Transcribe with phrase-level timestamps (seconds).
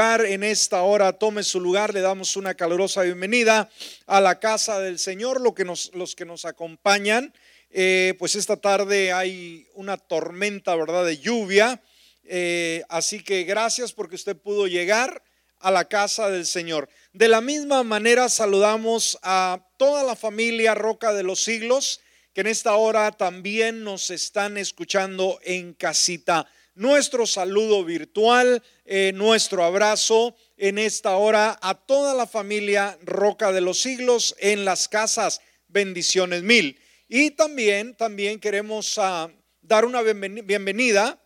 [0.00, 3.68] en esta hora, tome su lugar, le damos una calurosa bienvenida
[4.06, 7.34] a la casa del Señor, lo que nos, los que nos acompañan.
[7.70, 11.82] Eh, pues esta tarde hay una tormenta, ¿verdad?, de lluvia.
[12.24, 15.22] Eh, así que gracias porque usted pudo llegar
[15.58, 16.88] a la casa del Señor.
[17.12, 22.00] De la misma manera saludamos a toda la familia Roca de los Siglos,
[22.32, 26.48] que en esta hora también nos están escuchando en casita
[26.82, 33.60] nuestro saludo virtual, eh, nuestro abrazo en esta hora a toda la familia Roca de
[33.60, 35.40] los Siglos en las casas.
[35.68, 36.78] Bendiciones mil.
[37.08, 41.22] Y también, también queremos ah, dar una bienvenida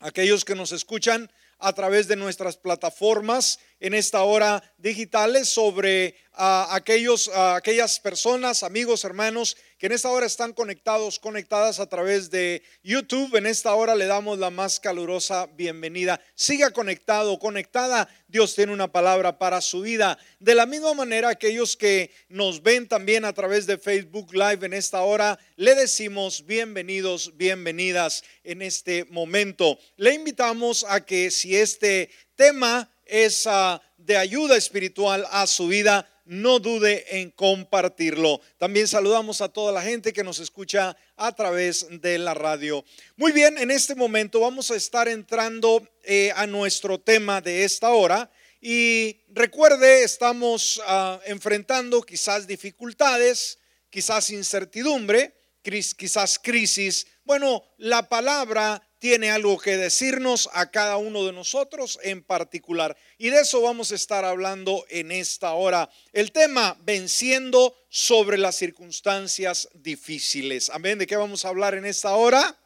[0.00, 6.16] a aquellos que nos escuchan a través de nuestras plataformas en esta hora digitales sobre
[6.32, 12.30] a aquellos, aquellas personas, amigos, hermanos que en esta hora están conectados, conectadas a través
[12.30, 13.34] de YouTube.
[13.34, 16.20] En esta hora le damos la más calurosa bienvenida.
[16.36, 18.08] Siga conectado, conectada.
[18.28, 20.16] Dios tiene una palabra para su vida.
[20.38, 24.72] De la misma manera, aquellos que nos ven también a través de Facebook Live en
[24.72, 29.80] esta hora, le decimos bienvenidos, bienvenidas en este momento.
[29.96, 36.08] Le invitamos a que si este tema es ah, de ayuda espiritual a su vida,
[36.24, 38.40] no dude en compartirlo.
[38.58, 42.84] También saludamos a toda la gente que nos escucha a través de la radio.
[43.16, 47.90] Muy bien, en este momento vamos a estar entrando eh, a nuestro tema de esta
[47.90, 48.30] hora.
[48.60, 53.58] Y recuerde, estamos ah, enfrentando quizás dificultades,
[53.90, 57.06] quizás incertidumbre, quizás crisis.
[57.24, 62.96] Bueno, la palabra tiene algo que decirnos a cada uno de nosotros en particular.
[63.18, 65.90] Y de eso vamos a estar hablando en esta hora.
[66.12, 70.70] El tema, venciendo sobre las circunstancias difíciles.
[70.70, 71.00] Amén.
[71.00, 72.56] ¿De qué vamos a hablar en esta hora?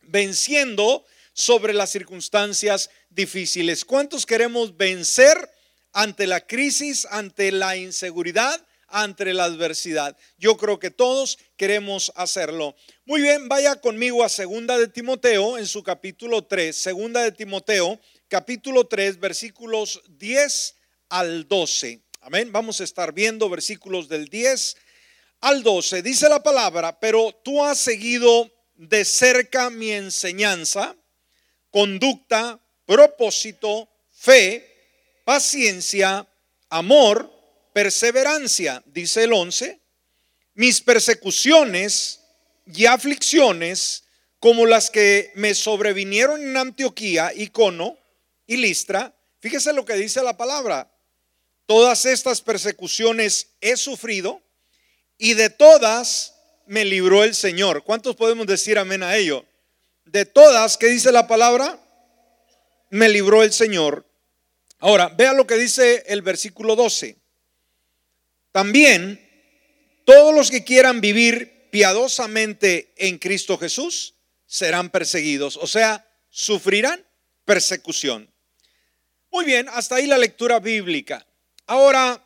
[0.00, 3.84] Venciendo sobre las circunstancias difíciles.
[3.84, 5.36] ¿Cuántos queremos vencer
[5.92, 8.66] ante la crisis, ante la inseguridad?
[8.94, 10.16] Ante la adversidad.
[10.38, 12.76] Yo creo que todos queremos hacerlo.
[13.04, 18.00] Muy bien, vaya conmigo a segunda de Timoteo en su capítulo 3, segunda de Timoteo,
[18.28, 20.76] capítulo 3, versículos 10
[21.08, 22.02] al 12.
[22.20, 22.52] Amén.
[22.52, 24.76] Vamos a estar viendo versículos del 10
[25.40, 26.00] al 12.
[26.02, 30.96] Dice la palabra, pero tú has seguido de cerca mi enseñanza,
[31.70, 34.70] conducta, propósito, fe,
[35.24, 36.28] paciencia,
[36.70, 37.33] amor,
[37.74, 39.80] perseverancia, dice el 11,
[40.54, 42.20] mis persecuciones
[42.64, 44.04] y aflicciones,
[44.38, 47.98] como las que me sobrevinieron en Antioquía, Icono
[48.46, 50.88] y Listra, fíjese lo que dice la palabra,
[51.66, 54.40] todas estas persecuciones he sufrido
[55.18, 56.34] y de todas
[56.66, 57.82] me libró el Señor.
[57.82, 59.44] ¿Cuántos podemos decir amén a ello?
[60.04, 61.80] De todas, ¿qué dice la palabra?
[62.90, 64.06] Me libró el Señor.
[64.78, 67.23] Ahora, vea lo que dice el versículo 12.
[68.54, 69.20] También
[70.04, 74.14] todos los que quieran vivir piadosamente en Cristo Jesús
[74.46, 77.04] serán perseguidos, o sea, sufrirán
[77.44, 78.32] persecución.
[79.32, 81.26] Muy bien, hasta ahí la lectura bíblica.
[81.66, 82.24] Ahora,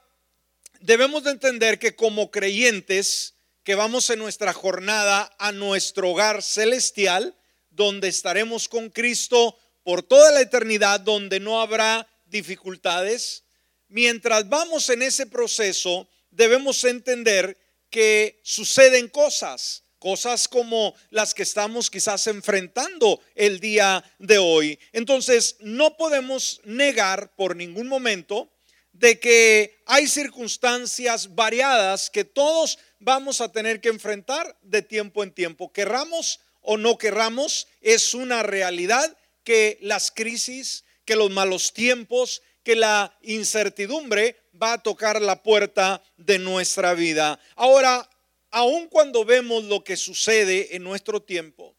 [0.80, 7.38] debemos de entender que como creyentes que vamos en nuestra jornada a nuestro hogar celestial,
[7.70, 13.44] donde estaremos con Cristo por toda la eternidad, donde no habrá dificultades,
[13.88, 16.06] mientras vamos en ese proceso,
[16.38, 17.59] debemos entender
[17.91, 24.78] que suceden cosas, cosas como las que estamos quizás enfrentando el día de hoy.
[24.93, 28.49] Entonces, no podemos negar por ningún momento
[28.93, 35.32] de que hay circunstancias variadas que todos vamos a tener que enfrentar de tiempo en
[35.32, 35.72] tiempo.
[35.72, 42.76] Querramos o no querramos, es una realidad que las crisis, que los malos tiempos, que
[42.76, 47.38] la incertidumbre va a tocar la puerta de nuestra vida.
[47.56, 48.08] Ahora,
[48.50, 51.76] aun cuando vemos lo que sucede en nuestro tiempo,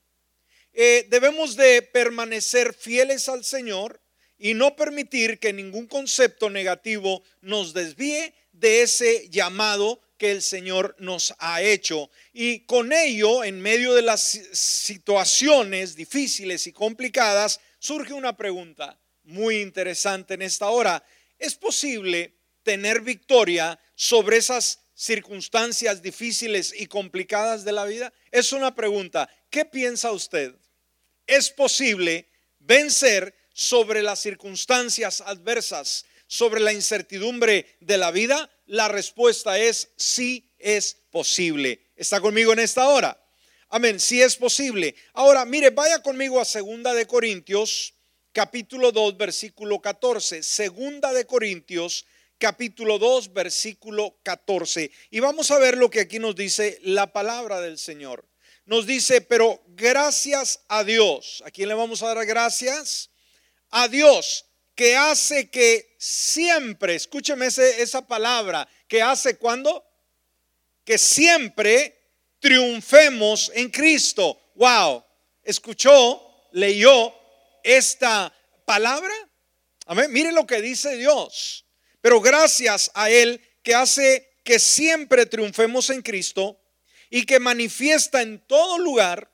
[0.73, 4.01] eh, debemos de permanecer fieles al Señor
[4.37, 10.95] y no permitir que ningún concepto negativo nos desvíe de ese llamado que el Señor
[10.99, 12.09] nos ha hecho.
[12.33, 14.21] Y con ello, en medio de las
[14.51, 21.03] situaciones difíciles y complicadas, surge una pregunta muy interesante en esta hora.
[21.37, 22.38] ¿Es posible
[22.69, 28.13] tener victoria sobre esas circunstancias difíciles y complicadas de la vida?
[28.29, 29.27] Es una pregunta.
[29.49, 30.53] ¿Qué piensa usted?
[31.25, 32.29] ¿Es posible
[32.59, 38.51] vencer sobre las circunstancias adversas, sobre la incertidumbre de la vida?
[38.67, 41.87] La respuesta es sí es posible.
[41.95, 43.19] ¿Está conmigo en esta hora?
[43.69, 44.93] Amén, sí es posible.
[45.13, 47.95] Ahora, mire, vaya conmigo a segunda de Corintios
[48.31, 50.43] capítulo 2, versículo 14.
[50.43, 52.05] Segunda de Corintios,
[52.39, 54.89] capítulo 2, versículo 14.
[55.11, 58.25] Y vamos a ver lo que aquí nos dice la palabra del Señor.
[58.65, 61.43] Nos dice, pero gracias a Dios.
[61.45, 63.11] ¿A quién le vamos a dar gracias?
[63.69, 64.45] A Dios
[64.79, 69.85] que hace que siempre, escúcheme esa palabra, que hace cuando?
[70.85, 71.99] Que siempre
[72.39, 74.39] triunfemos en Cristo.
[74.55, 75.03] Wow,
[75.43, 77.13] escuchó, leyó
[77.61, 78.33] esta
[78.63, 79.13] palabra.
[79.85, 80.13] Amén.
[80.13, 81.65] Mire lo que dice Dios.
[82.01, 86.59] Pero gracias a Él que hace que siempre triunfemos en Cristo
[87.09, 89.31] y que manifiesta en todo lugar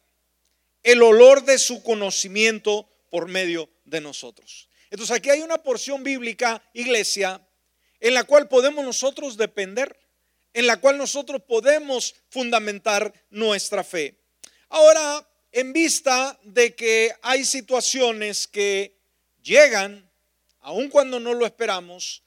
[0.84, 4.70] el olor de su conocimiento por medio de nosotros.
[4.90, 7.46] Entonces aquí hay una porción bíblica, iglesia,
[8.00, 9.98] en la cual podemos nosotros depender,
[10.54, 14.22] en la cual nosotros podemos fundamentar nuestra fe.
[14.70, 19.00] Ahora, en vista de que hay situaciones que
[19.42, 20.12] llegan,
[20.60, 22.25] aun cuando no lo esperamos,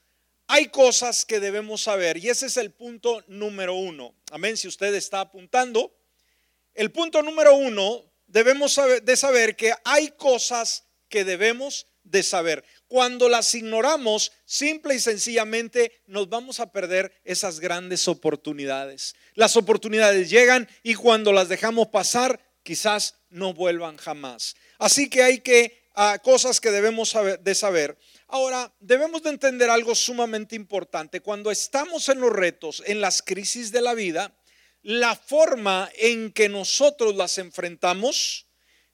[0.48, 4.14] hay cosas que debemos saber y ese es el punto número uno.
[4.30, 5.94] Amén, si usted está apuntando.
[6.74, 12.64] El punto número uno, debemos saber, de saber que hay cosas que debemos de saber.
[12.86, 19.14] Cuando las ignoramos, simple y sencillamente nos vamos a perder esas grandes oportunidades.
[19.34, 24.56] Las oportunidades llegan y cuando las dejamos pasar, quizás no vuelvan jamás.
[24.78, 27.98] Así que hay que ah, cosas que debemos de saber.
[28.30, 31.22] Ahora, debemos de entender algo sumamente importante.
[31.22, 34.36] Cuando estamos en los retos, en las crisis de la vida,
[34.82, 38.46] la forma en que nosotros las enfrentamos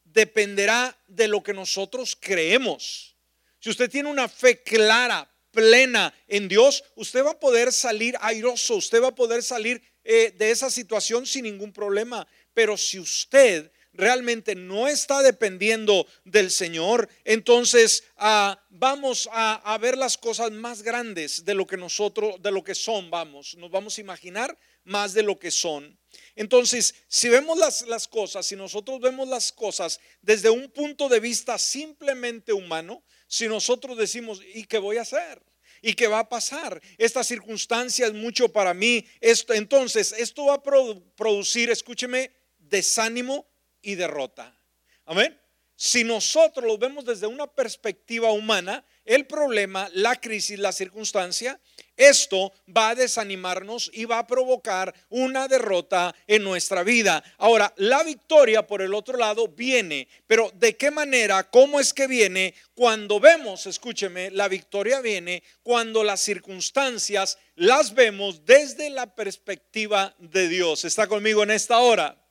[0.04, 3.16] dependerá de lo que nosotros creemos.
[3.58, 8.76] Si usted tiene una fe clara, plena en Dios, usted va a poder salir airoso,
[8.76, 12.24] usted va a poder salir eh, de esa situación sin ningún problema.
[12.52, 20.18] Pero si usted realmente no está dependiendo del Señor, entonces ah, vamos a, ver las
[20.18, 24.00] cosas más grandes de lo que nosotros, de lo que son, vamos, nos vamos a
[24.00, 25.98] imaginar más de lo que son.
[26.36, 31.20] Entonces, si vemos las, las cosas, si nosotros vemos las cosas desde un punto de
[31.20, 35.42] vista simplemente humano, si nosotros decimos, ¿y qué voy a hacer?
[35.82, 36.80] ¿Y qué va a pasar?
[36.96, 39.04] Esta circunstancia es mucho para mí.
[39.20, 43.46] Esto, entonces, esto va a producir, escúcheme, desánimo,
[43.84, 44.56] y derrota.
[45.06, 45.38] Amén.
[45.76, 51.60] Si nosotros lo vemos desde una perspectiva humana, el problema, la crisis, la circunstancia,
[51.96, 57.22] esto va a desanimarnos y va a provocar una derrota en nuestra vida.
[57.38, 61.50] Ahora, la victoria por el otro lado viene, pero ¿de qué manera?
[61.50, 62.54] ¿Cómo es que viene?
[62.74, 70.48] Cuando vemos, escúcheme, la victoria viene cuando las circunstancias las vemos desde la perspectiva de
[70.48, 70.84] Dios.
[70.84, 72.23] ¿Está conmigo en esta hora?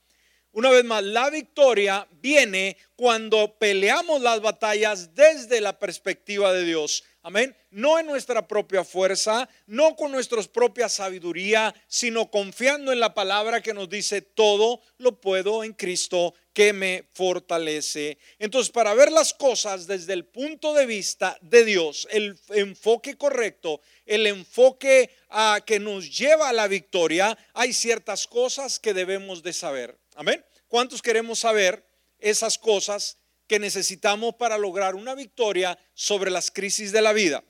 [0.53, 7.03] Una vez más, la victoria viene cuando peleamos las batallas desde la perspectiva de Dios.
[7.23, 7.57] Amén.
[7.71, 13.63] No en nuestra propia fuerza, no con nuestra propia sabiduría, sino confiando en la palabra
[13.63, 18.19] que nos dice todo lo puedo en Cristo que me fortalece.
[18.37, 23.81] Entonces, para ver las cosas desde el punto de vista de Dios, el enfoque correcto,
[24.05, 29.53] el enfoque ah, que nos lleva a la victoria, hay ciertas cosas que debemos de
[29.53, 30.02] saber.
[30.15, 30.43] Amén.
[30.67, 31.85] ¿Cuántos queremos saber
[32.19, 33.17] esas cosas
[33.47, 37.43] que necesitamos para lograr una victoria sobre las crisis de la vida?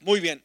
[0.00, 0.44] Muy bien.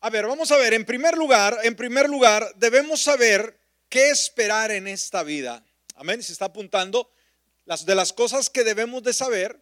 [0.00, 3.58] A ver, vamos a ver, en primer lugar, en primer lugar, debemos saber
[3.88, 5.62] qué esperar en esta vida.
[5.94, 6.22] Amén.
[6.22, 7.10] Se está apuntando
[7.66, 9.60] las de las cosas que debemos de saber.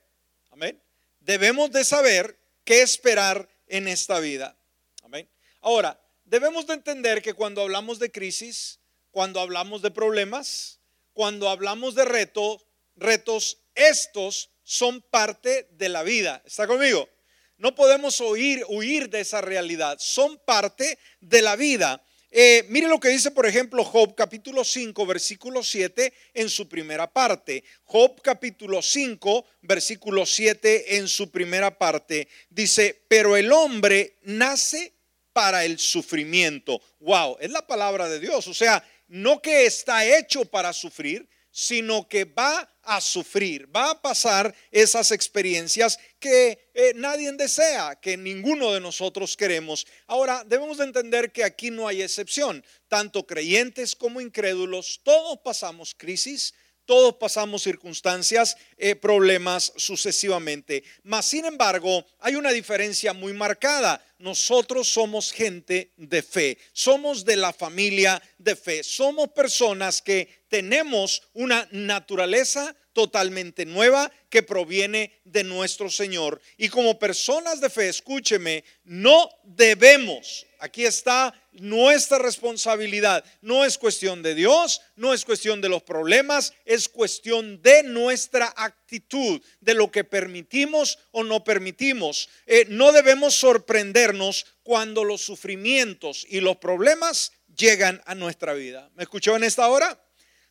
[0.50, 0.80] Amén.
[1.20, 4.56] Debemos de saber qué esperar en esta vida.
[5.02, 5.28] Amén.
[5.60, 8.78] Ahora, debemos de entender que cuando hablamos de crisis,
[9.10, 10.77] cuando hablamos de problemas,
[11.18, 16.40] cuando hablamos de retos, retos, estos son parte de la vida.
[16.46, 17.08] ¿Está conmigo?
[17.56, 19.96] No podemos huir de esa realidad.
[19.98, 22.00] Son parte de la vida.
[22.30, 27.12] Eh, mire lo que dice, por ejemplo, Job capítulo 5, versículo 7 en su primera
[27.12, 27.64] parte.
[27.82, 32.28] Job capítulo 5, versículo 7 en su primera parte.
[32.48, 34.92] Dice, pero el hombre nace
[35.32, 36.80] para el sufrimiento.
[37.00, 38.46] Wow, es la palabra de Dios.
[38.46, 44.00] O sea, no que está hecho para sufrir, sino que va a sufrir, va a
[44.00, 49.86] pasar esas experiencias que eh, nadie desea, que ninguno de nosotros queremos.
[50.06, 55.94] Ahora, debemos de entender que aquí no hay excepción, tanto creyentes como incrédulos, todos pasamos
[55.96, 56.54] crisis,
[56.88, 60.84] todos pasamos circunstancias, eh, problemas sucesivamente.
[61.02, 64.02] Mas, sin embargo, hay una diferencia muy marcada.
[64.18, 71.22] Nosotros somos gente de fe, somos de la familia de fe, somos personas que tenemos
[71.34, 76.40] una naturaleza totalmente nueva que proviene de nuestro Señor.
[76.56, 84.22] Y como personas de fe, escúcheme, no debemos, aquí está nuestra responsabilidad, no es cuestión
[84.22, 89.90] de Dios, no es cuestión de los problemas, es cuestión de nuestra actitud, de lo
[89.90, 92.28] que permitimos o no permitimos.
[92.46, 98.90] Eh, no debemos sorprendernos cuando los sufrimientos y los problemas llegan a nuestra vida.
[98.94, 100.00] ¿Me escuchó en esta hora?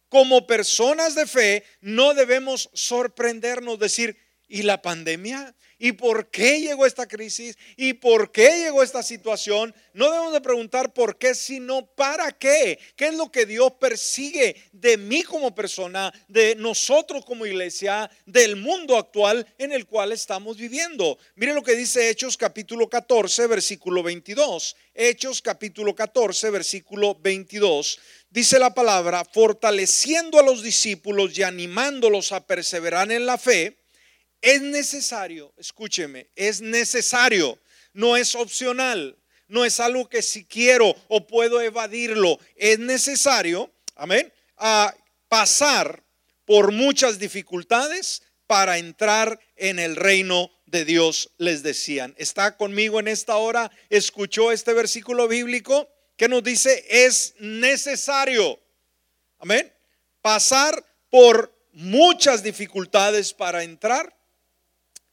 [0.10, 5.56] como personas de fe no debemos sorprendernos, decir, ¿y la pandemia?
[5.80, 7.58] ¿Y por qué llegó esta crisis?
[7.76, 9.76] ¿Y por qué llegó esta situación?
[9.94, 12.80] No debemos de preguntar por qué, sino para qué.
[12.96, 18.56] ¿Qué es lo que Dios persigue de mí como persona, de nosotros como iglesia, del
[18.56, 21.20] mundo actual en el cual estamos viviendo?
[21.36, 24.76] Mire lo que dice Hechos capítulo 14, versículo 22.
[24.96, 32.46] Hechos capítulo 14, versículo 22 dice la palabra, fortaleciendo a los discípulos y animándolos a
[32.46, 33.78] perseverar en la fe,
[34.42, 37.60] es necesario, escúcheme, es necesario,
[37.94, 39.18] no es opcional,
[39.48, 44.96] no es algo que si quiero o puedo evadirlo, es necesario, amén, a
[45.28, 46.04] pasar
[46.46, 52.16] por muchas dificultades para entrar en el reino de Dios, les decían.
[52.18, 53.72] ¿Está conmigo en esta hora?
[53.90, 55.90] ¿Escuchó este versículo bíblico?
[56.18, 58.60] que nos dice es necesario,
[59.38, 59.72] amén,
[60.22, 64.17] pasar por muchas dificultades para entrar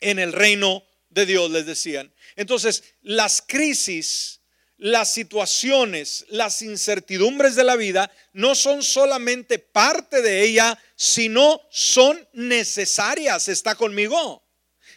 [0.05, 2.13] en el reino de Dios, les decían.
[2.37, 4.41] Entonces, las crisis,
[4.77, 12.29] las situaciones, las incertidumbres de la vida no son solamente parte de ella, sino son
[12.33, 13.49] necesarias.
[13.49, 14.45] ¿Está conmigo?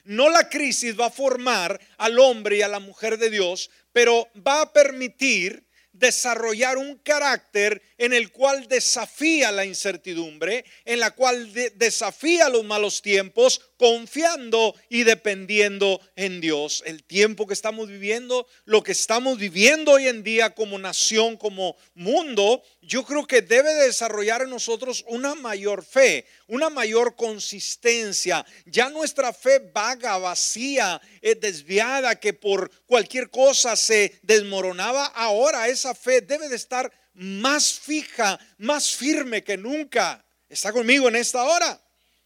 [0.04, 4.28] No la crisis va a formar al hombre y a la mujer de Dios, pero
[4.46, 11.52] va a permitir desarrollar un carácter en el cual desafía la incertidumbre, en la cual
[11.76, 16.84] desafía los malos tiempos, confiando y dependiendo en Dios.
[16.86, 21.76] El tiempo que estamos viviendo, lo que estamos viviendo hoy en día como nación, como
[21.94, 28.46] mundo, yo creo que debe desarrollar en nosotros una mayor fe, una mayor consistencia.
[28.66, 35.94] Ya nuestra fe vaga, vacía, eh, desviada, que por cualquier cosa se desmoronaba, ahora esa
[35.94, 40.24] fe debe de estar más fija, más firme que nunca.
[40.48, 41.82] ¿Está conmigo en esta hora?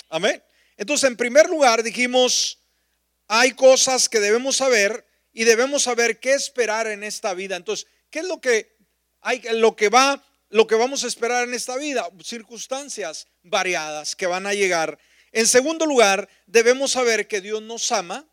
[0.10, 0.44] Amén.
[0.76, 2.60] Entonces, en primer lugar, dijimos,
[3.28, 7.56] hay cosas que debemos saber y debemos saber qué esperar en esta vida.
[7.56, 8.76] Entonces, ¿qué es lo que
[9.22, 12.10] hay lo que va lo que vamos a esperar en esta vida?
[12.22, 15.00] Circunstancias variadas que van a llegar.
[15.32, 18.28] En segundo lugar, debemos saber que Dios nos ama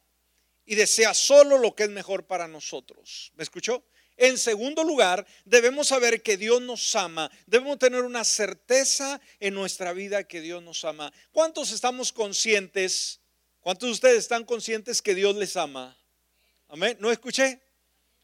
[0.66, 3.30] y desea solo lo que es mejor para nosotros.
[3.36, 3.84] ¿Me escuchó?
[4.18, 7.30] En segundo lugar, debemos saber que Dios nos ama.
[7.46, 11.12] Debemos tener una certeza en nuestra vida que Dios nos ama.
[11.30, 13.20] ¿Cuántos estamos conscientes?
[13.60, 15.96] ¿Cuántos de ustedes están conscientes que Dios les ama?
[16.66, 16.96] Amén.
[16.98, 17.60] ¿No escuché?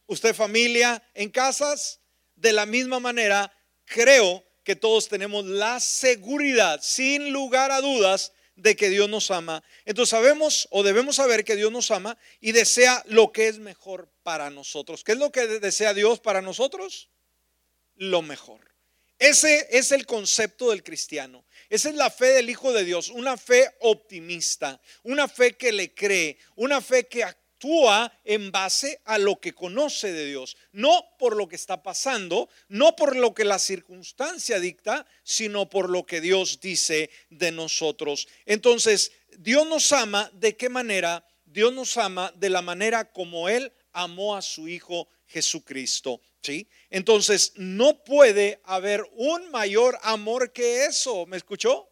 [0.07, 2.01] Usted familia en casas,
[2.35, 8.77] de la misma manera, creo que todos tenemos la seguridad, sin lugar a dudas, de
[8.77, 9.63] que Dios nos ama.
[9.85, 14.11] Entonces sabemos o debemos saber que Dios nos ama y desea lo que es mejor
[14.23, 15.05] para nosotros.
[15.05, 17.11] ¿Qué es lo que desea Dios para nosotros?
[17.97, 18.75] Lo mejor.
[19.19, 21.45] Ese es el concepto del cristiano.
[21.71, 25.95] Esa es la fe del Hijo de Dios, una fe optimista, una fe que le
[25.95, 31.07] cree, una fe que actúa actúa en base a lo que conoce de Dios, no
[31.19, 36.05] por lo que está pasando, no por lo que la circunstancia dicta, sino por lo
[36.05, 38.29] que Dios dice de nosotros.
[38.45, 41.27] Entonces, Dios nos ama de qué manera?
[41.47, 46.21] Dios nos ama de la manera como Él amó a su Hijo Jesucristo.
[46.43, 46.69] ¿Sí?
[46.91, 51.25] Entonces, no puede haber un mayor amor que eso.
[51.25, 51.89] ¿Me escuchó?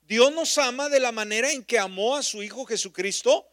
[0.00, 3.46] Dios nos ama de la manera en que amó a su Hijo Jesucristo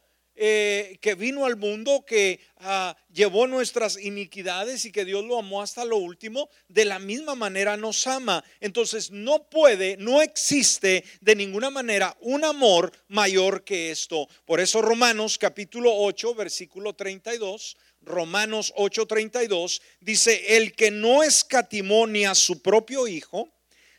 [0.43, 5.61] eh, que vino al mundo, que ah, llevó nuestras iniquidades y que Dios lo amó
[5.61, 8.43] hasta lo último, de la misma manera nos ama.
[8.59, 14.27] Entonces no puede, no existe de ninguna manera un amor mayor que esto.
[14.45, 17.77] Por eso Romanos capítulo 8, versículo 32.
[18.01, 23.47] Romanos 8:32 dice, el que no escatimó ni a su propio Hijo,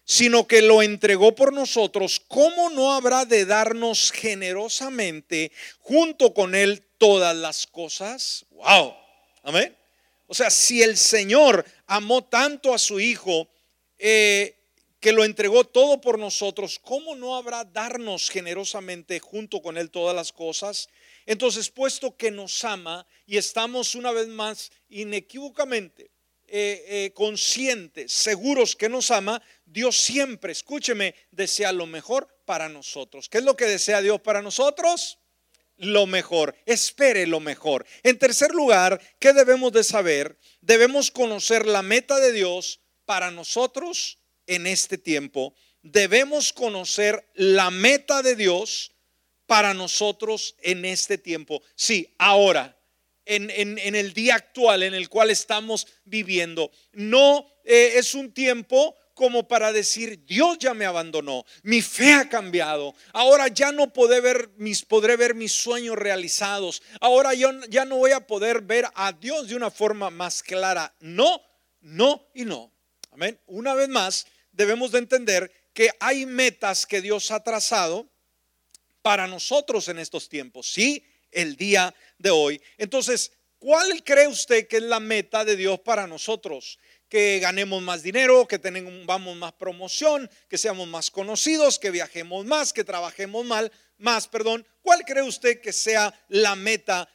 [0.05, 6.83] sino que lo entregó por nosotros, ¿cómo no habrá de darnos generosamente junto con Él
[6.99, 8.47] todas las cosas?
[8.51, 8.95] ¡Wow!
[9.43, 9.77] Amén.
[10.27, 13.49] O sea, si el Señor amó tanto a su Hijo,
[13.99, 14.57] eh,
[15.03, 20.15] que lo entregó todo por nosotros, ¿cómo no habrá darnos generosamente junto con Él todas
[20.15, 20.89] las cosas?
[21.27, 26.12] Entonces, puesto que nos ama y estamos una vez más inequívocamente
[26.55, 33.31] eh, eh, conscientes, seguros que nos ama, Dios siempre, escúcheme, desea lo mejor para nosotros.
[33.31, 35.19] ¿Qué es lo que desea Dios para nosotros?
[35.79, 37.87] Lo mejor, espere lo mejor.
[38.03, 40.39] En tercer lugar, ¿qué debemos de saber?
[40.61, 45.55] Debemos conocer la meta de Dios para nosotros en este tiempo.
[45.81, 48.93] Debemos conocer la meta de Dios
[49.47, 51.63] para nosotros en este tiempo.
[51.77, 52.79] Sí, ahora,
[53.27, 56.71] en, el día actual en el cual estamos viviendo.
[56.93, 62.29] No eh, es un tiempo como para decir, Dios ya me abandonó, mi fe ha
[62.29, 67.85] cambiado, ahora ya no podré ver mis, podré ver mis sueños realizados, ahora yo ya
[67.85, 70.95] no voy a poder ver a Dios de una forma más clara.
[71.01, 71.43] No,
[71.81, 72.73] no y no.
[73.11, 73.39] Amén.
[73.47, 78.09] Una vez más, debemos de entender que hay metas que Dios ha trazado
[79.03, 82.63] para nosotros en estos tiempos, sí, el día de hoy.
[82.79, 86.79] Entonces, ¿cuál cree usted que es la meta de Dios para nosotros?
[87.13, 92.73] que ganemos más dinero, que tengamos más promoción, que seamos más conocidos, que viajemos más,
[92.73, 94.67] que trabajemos mal, más, perdón.
[94.81, 97.07] ¿Cuál cree usted que sea la meta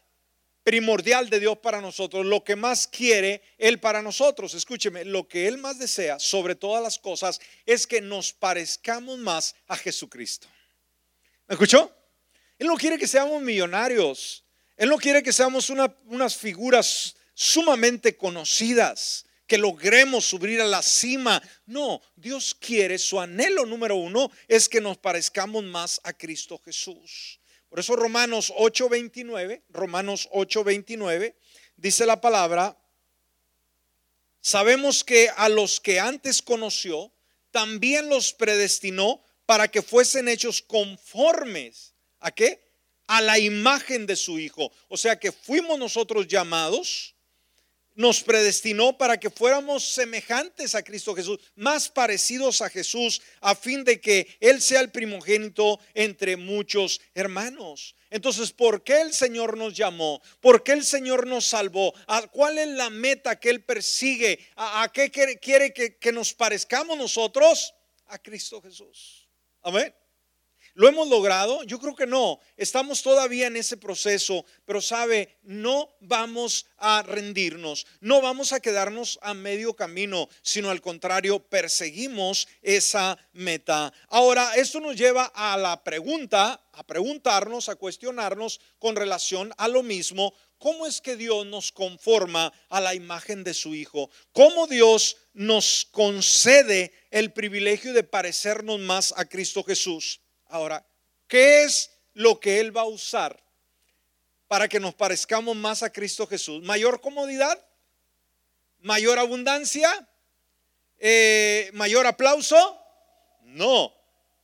[0.62, 2.28] primordial de Dios para nosotros?
[2.28, 4.54] Lo que más quiere Él para nosotros.
[4.54, 9.56] Escúcheme, lo que Él más desea sobre todas las cosas es que nos parezcamos más
[9.66, 10.48] a Jesucristo.
[11.48, 11.92] ¿Me escuchó?
[12.60, 14.44] Él no quiere que seamos millonarios.
[14.76, 21.42] Él no quiere que seamos unas figuras sumamente conocidas que logremos subir a la cima.
[21.66, 27.40] No, Dios quiere, su anhelo número uno es que nos parezcamos más a Cristo Jesús.
[27.70, 31.36] Por eso Romanos 8:29, Romanos 8:29,
[31.76, 32.78] dice la palabra,
[34.42, 37.12] sabemos que a los que antes conoció,
[37.52, 41.94] también los predestinó para que fuesen hechos conformes.
[42.20, 42.62] ¿A qué?
[43.08, 44.72] A la imagen de su Hijo.
[44.88, 47.16] O sea que fuimos nosotros llamados
[47.98, 53.84] nos predestinó para que fuéramos semejantes a Cristo Jesús, más parecidos a Jesús, a fin
[53.84, 57.96] de que Él sea el primogénito entre muchos hermanos.
[58.12, 60.22] Entonces, ¿por qué el Señor nos llamó?
[60.40, 61.92] ¿Por qué el Señor nos salvó?
[62.32, 64.48] ¿Cuál es la meta que Él persigue?
[64.56, 67.74] ¿A, qué quiere que, que nos parezcamos nosotros?
[68.06, 69.28] A Cristo Jesús.
[69.64, 69.92] Amén.
[70.78, 71.64] ¿Lo hemos logrado?
[71.64, 72.40] Yo creo que no.
[72.56, 79.18] Estamos todavía en ese proceso, pero sabe, no vamos a rendirnos, no vamos a quedarnos
[79.24, 83.92] a medio camino, sino al contrario, perseguimos esa meta.
[84.10, 89.82] Ahora, esto nos lleva a la pregunta, a preguntarnos, a cuestionarnos con relación a lo
[89.82, 90.32] mismo.
[90.60, 94.12] ¿Cómo es que Dios nos conforma a la imagen de su Hijo?
[94.32, 100.22] ¿Cómo Dios nos concede el privilegio de parecernos más a Cristo Jesús?
[100.50, 100.86] Ahora,
[101.28, 103.42] ¿qué es lo que Él va a usar
[104.48, 106.64] para que nos parezcamos más a Cristo Jesús?
[106.64, 107.64] ¿Mayor comodidad?
[108.80, 110.08] ¿Mayor abundancia?
[111.00, 112.80] Eh, ¿Mayor aplauso?
[113.42, 113.94] No.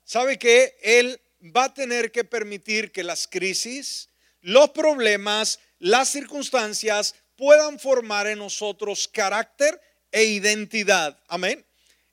[0.03, 1.21] ¿Sabe que Él
[1.55, 4.09] va a tener que permitir que las crisis,
[4.41, 9.79] los problemas, las circunstancias puedan formar en nosotros carácter
[10.11, 11.17] e identidad?
[11.27, 11.65] Amén.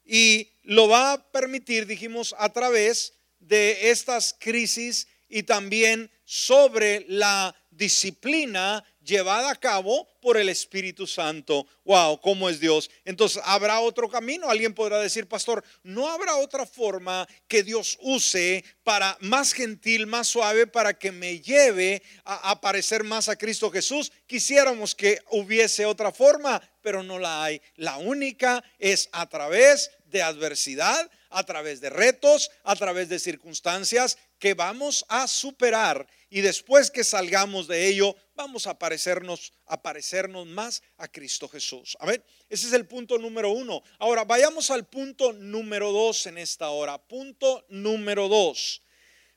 [0.05, 3.15] Y lo va a permitir, dijimos, a través
[3.51, 11.67] de estas crisis y también sobre la disciplina llevada a cabo por el Espíritu Santo.
[11.85, 12.89] Wow, ¿cómo es Dios?
[13.05, 14.49] Entonces, ¿habrá otro camino?
[14.49, 20.29] Alguien podrá decir, pastor, ¿no habrá otra forma que Dios use para más gentil, más
[20.29, 24.13] suave, para que me lleve a, a parecer más a Cristo Jesús?
[24.29, 27.61] Quisiéramos que hubiese otra forma, pero no la hay.
[27.75, 34.19] La única es a través de adversidad, a través de retos, a través de circunstancias
[34.39, 40.47] que vamos a superar y después que salgamos de ello, vamos a parecernos, a parecernos
[40.47, 41.97] más a Cristo Jesús.
[42.01, 43.83] A ver, ese es el punto número uno.
[43.99, 46.99] Ahora vayamos al punto número dos en esta hora.
[46.99, 48.83] Punto número dos.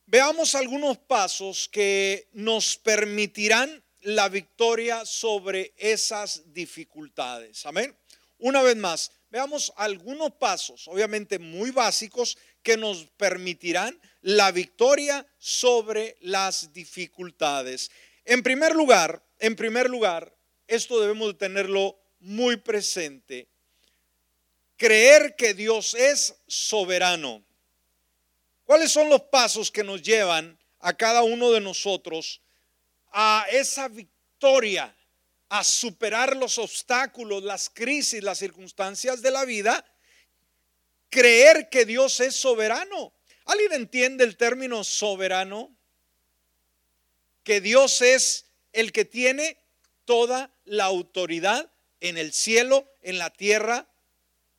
[0.06, 7.66] Veamos algunos pasos que nos permitirán la victoria sobre esas dificultades.
[7.66, 7.98] Amén.
[8.38, 16.18] Una vez más, veamos algunos pasos, obviamente muy básicos, que nos permitirán la victoria sobre
[16.22, 17.90] las dificultades.
[18.26, 20.32] En primer lugar, en primer lugar,
[20.68, 23.48] esto debemos de tenerlo muy presente.
[24.78, 27.44] Creer que Dios es soberano.
[28.66, 32.40] ¿Cuáles son los pasos que nos llevan a cada uno de nosotros
[33.12, 34.96] a esa victoria?
[35.54, 39.86] A superar los obstáculos, las crisis, las circunstancias de la vida,
[41.12, 43.14] creer que Dios es soberano.
[43.46, 45.72] ¿Alguien entiende el término soberano?
[47.44, 49.60] Que Dios es el que tiene
[50.06, 53.88] toda la autoridad en el cielo, en la tierra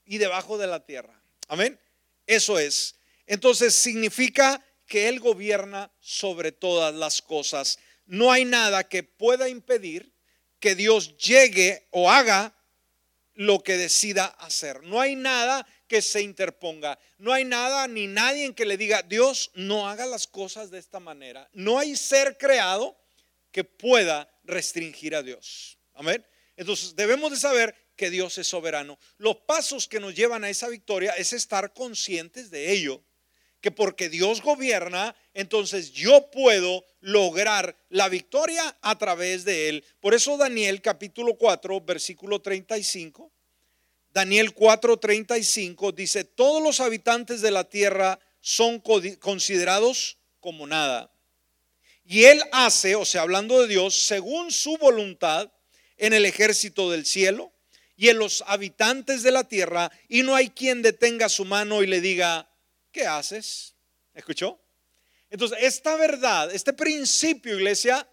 [0.05, 1.21] y debajo de la tierra.
[1.49, 1.77] Amén.
[2.25, 2.95] Eso es.
[3.27, 7.81] Entonces significa que Él gobierna sobre todas las cosas.
[8.07, 10.14] No hay nada que pueda impedir
[10.65, 12.57] que Dios llegue o haga
[13.35, 14.83] lo que decida hacer.
[14.83, 16.99] No hay nada que se interponga.
[17.19, 20.79] No hay nada ni nadie en que le diga, Dios, no haga las cosas de
[20.79, 21.51] esta manera.
[21.53, 22.97] No hay ser creado
[23.53, 25.77] que pueda restringir a Dios.
[25.93, 26.25] Amén.
[26.57, 28.99] Entonces debemos de saber que Dios es soberano.
[29.19, 33.05] Los pasos que nos llevan a esa victoria es estar conscientes de ello.
[33.65, 39.85] Que porque Dios gobierna, entonces yo puedo lograr la victoria a través de Él.
[40.01, 43.33] Por eso Daniel capítulo 4, versículo 35
[44.13, 48.81] Daniel 4:35 dice, todos los habitantes de la tierra son
[49.19, 51.11] considerados como nada.
[52.05, 55.51] Y él hace, o sea, hablando de Dios, según su voluntad
[55.97, 57.51] en el ejército del cielo
[57.97, 61.87] y en los habitantes de la tierra, y no hay quien detenga su mano y
[61.87, 62.47] le diga,
[62.95, 63.75] ¿qué haces?
[64.15, 64.59] ¿Escuchó?
[65.29, 68.09] Entonces, esta verdad, este principio, iglesia,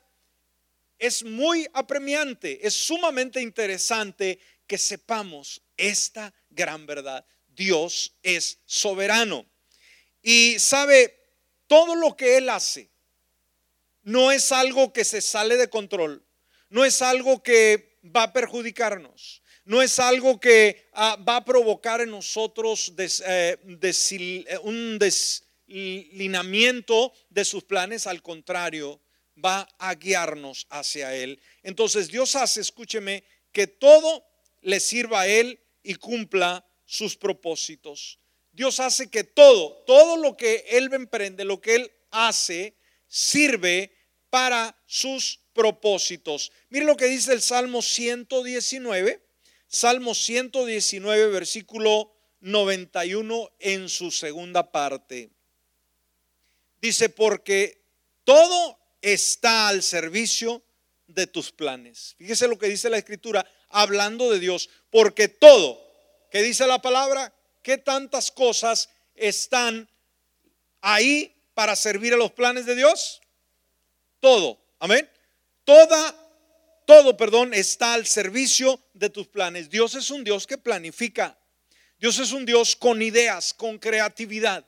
[0.98, 7.24] es muy apremiante, es sumamente interesante que sepamos esta gran verdad.
[7.48, 9.46] Dios es soberano.
[10.24, 11.15] Y sabe,
[11.67, 12.89] todo lo que Él hace
[14.02, 16.26] no es algo que se sale de control,
[16.70, 22.02] no es algo que va a perjudicarnos, no es algo que ah, va a provocar
[22.02, 23.58] en nosotros eh, eh,
[24.63, 29.00] un deslinamiento de sus planes, al contrario,
[29.43, 31.41] va a guiarnos hacia Él.
[31.63, 34.26] Entonces Dios hace, escúcheme, que todo
[34.62, 38.19] le sirva a Él y cumpla sus propósitos.
[38.52, 42.76] Dios hace que todo, todo lo que Él emprende, lo que Él hace,
[43.08, 43.91] sirve
[44.30, 46.52] para sus propósitos.
[46.69, 49.21] Mire lo que dice el Salmo 119,
[49.74, 55.30] Salmo 119, versículo 91 en su segunda parte.
[56.82, 57.82] Dice, porque
[58.26, 60.62] todo está al servicio
[61.08, 62.16] de tus planes.
[62.18, 65.82] Fíjese lo que dice la escritura, hablando de Dios, porque todo,
[66.32, 69.90] que dice la palabra, que tantas cosas están
[70.82, 73.22] ahí para servir a los planes de Dios?
[74.20, 75.10] Todo, amén.
[75.64, 76.21] Toda,
[76.86, 79.70] todo, perdón, está al servicio de tus planes.
[79.70, 81.38] Dios es un Dios que planifica.
[82.00, 84.65] Dios es un Dios con ideas, con creatividad.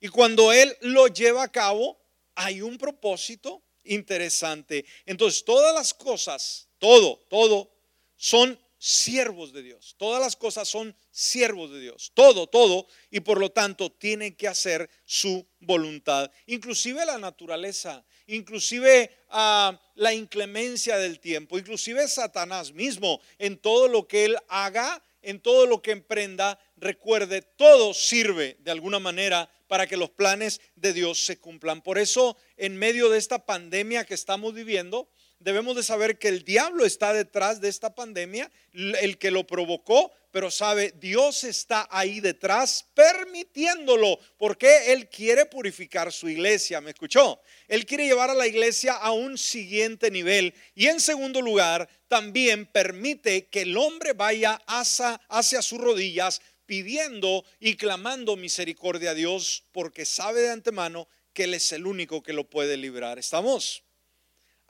[0.00, 1.98] Y cuando Él lo lleva a cabo,
[2.34, 4.84] hay un propósito interesante.
[5.06, 7.70] Entonces, todas las cosas, todo, todo,
[8.16, 9.94] son siervos de Dios.
[9.96, 12.12] Todas las cosas son siervos de Dios.
[12.12, 12.86] Todo, todo.
[13.10, 16.30] Y por lo tanto tienen que hacer su voluntad.
[16.46, 24.06] Inclusive la naturaleza, inclusive ah, la inclemencia del tiempo, inclusive Satanás mismo, en todo lo
[24.06, 29.86] que él haga, en todo lo que emprenda, recuerde, todo sirve de alguna manera para
[29.86, 31.82] que los planes de Dios se cumplan.
[31.82, 35.08] Por eso, en medio de esta pandemia que estamos viviendo,
[35.44, 40.10] debemos de saber que el diablo está detrás de esta pandemia, el que lo provocó,
[40.30, 47.40] pero sabe, Dios está ahí detrás permitiéndolo, porque Él quiere purificar su iglesia, ¿me escuchó?
[47.68, 50.54] Él quiere llevar a la iglesia a un siguiente nivel.
[50.74, 57.44] Y en segundo lugar, también permite que el hombre vaya hacia, hacia sus rodillas pidiendo
[57.60, 62.32] y clamando misericordia a Dios, porque sabe de antemano que Él es el único que
[62.32, 63.18] lo puede librar.
[63.18, 63.84] ¿Estamos?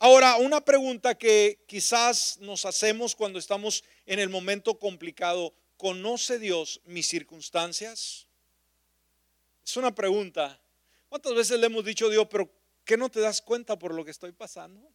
[0.04, 6.82] Ahora, una pregunta que quizás nos hacemos cuando estamos en el momento complicado, ¿conoce Dios
[6.84, 8.28] mis circunstancias?
[9.64, 10.60] Es una pregunta.
[11.08, 12.52] ¿Cuántas veces le hemos dicho a Dios, pero
[12.84, 14.92] qué no te das cuenta por lo que estoy pasando?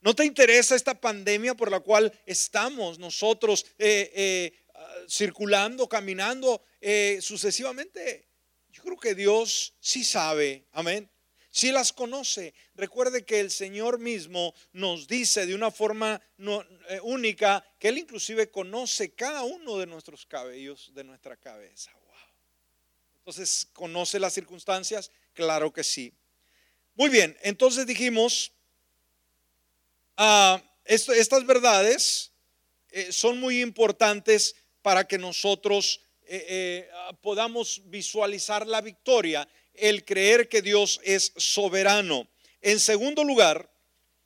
[0.00, 4.64] ¿No te interesa esta pandemia por la cual estamos nosotros eh, eh,
[5.10, 8.26] circulando, caminando eh, sucesivamente?
[8.70, 11.10] Yo creo que Dios sí sabe, amén
[11.58, 12.54] si las conoce.
[12.76, 18.48] Recuerde que el Señor mismo nos dice de una forma eh, única que Él inclusive
[18.48, 21.90] conoce cada uno de nuestros cabellos de nuestra cabeza.
[21.94, 22.14] Wow.
[23.18, 25.10] Entonces, ¿conoce las circunstancias?
[25.32, 26.12] Claro que sí.
[26.94, 28.52] Muy bien, entonces dijimos,
[30.16, 32.30] ah, estas verdades
[32.90, 36.88] eh, son muy importantes para que nosotros eh,
[37.20, 39.48] podamos visualizar la victoria
[39.80, 42.28] el creer que Dios es soberano.
[42.60, 43.70] En segundo lugar,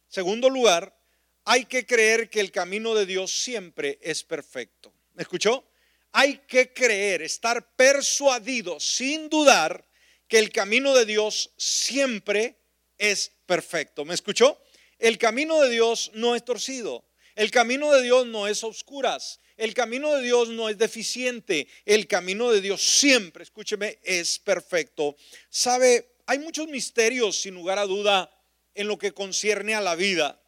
[0.08, 0.96] segundo lugar,
[1.44, 4.92] hay que creer que el camino de Dios siempre es perfecto.
[5.14, 5.64] ¿Me escuchó?
[6.12, 9.86] Hay que creer, estar persuadido sin dudar
[10.28, 12.58] que el camino de Dios siempre
[12.98, 14.04] es perfecto.
[14.04, 14.60] ¿Me escuchó?
[14.98, 17.04] El camino de Dios no es torcido.
[17.34, 19.40] El camino de Dios no es oscuras.
[19.56, 21.68] El camino de Dios no es deficiente.
[21.84, 25.16] El camino de Dios siempre, escúcheme, es perfecto.
[25.50, 26.12] ¿Sabe?
[26.26, 28.30] hay muchos misterios, sin lugar a duda,
[28.74, 30.40] en lo que concierne a la vida,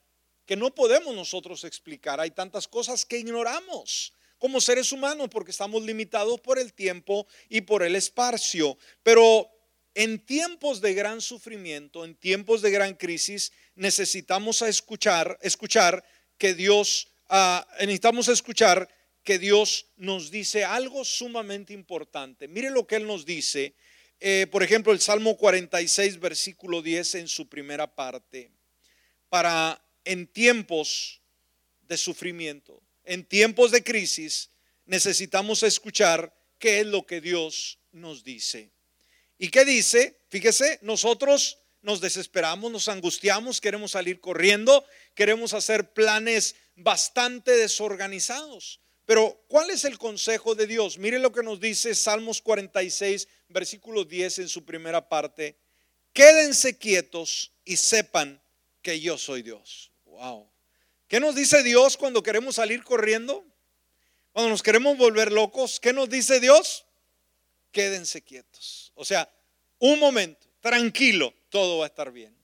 [0.46, 2.20] que no podemos nosotros explicar.
[2.20, 7.62] Hay tantas cosas que ignoramos como seres humanos porque estamos limitados por el tiempo y
[7.62, 8.78] por el espacio.
[9.02, 9.50] Pero
[9.94, 16.04] en tiempos de gran sufrimiento, en tiempos de gran crisis, necesitamos escuchar, escuchar
[16.38, 18.88] que Dios, ah, necesitamos escuchar
[19.22, 22.46] que Dios nos dice algo sumamente importante.
[22.46, 23.74] Mire lo que Él nos dice.
[24.20, 28.50] Eh, por ejemplo, el Salmo 46, versículo 10 en su primera parte.
[29.28, 31.20] Para en tiempos
[31.88, 34.50] de sufrimiento, en tiempos de crisis,
[34.86, 38.70] necesitamos escuchar qué es lo que Dios nos dice.
[39.38, 40.20] ¿Y qué dice?
[40.28, 44.84] Fíjese, nosotros nos desesperamos, nos angustiamos, queremos salir corriendo,
[45.14, 48.80] queremos hacer planes bastante desorganizados.
[49.06, 50.98] Pero, ¿cuál es el consejo de Dios?
[50.98, 55.58] Mire lo que nos dice Salmos 46, versículo 10 en su primera parte.
[56.12, 58.40] Quédense quietos y sepan
[58.80, 59.92] que yo soy Dios.
[60.06, 60.50] Wow.
[61.08, 63.44] ¿Qué nos dice Dios cuando queremos salir corriendo?
[64.32, 66.86] Cuando nos queremos volver locos, ¿qué nos dice Dios?
[67.72, 68.92] Quédense quietos.
[68.94, 69.30] O sea,
[69.78, 72.34] un momento, tranquilo, todo va a estar bien.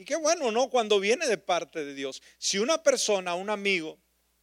[0.00, 0.70] Y qué bueno, ¿no?
[0.70, 2.22] Cuando viene de parte de Dios.
[2.38, 3.98] Si una persona, un amigo,